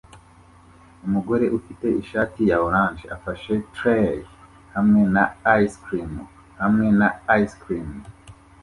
[1.05, 4.15] Umugore ufite ishati ya orange afashe trey
[4.75, 5.23] hamwe na
[5.61, 6.11] ice cream
[6.61, 7.09] hamwe na
[7.41, 7.89] ice cream